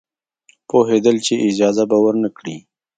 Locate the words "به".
1.89-1.97